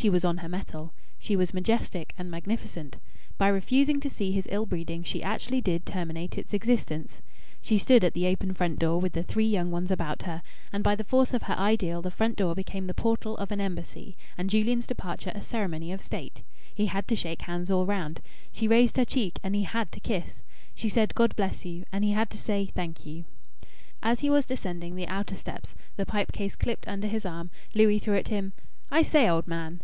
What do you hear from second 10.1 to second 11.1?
her, and by the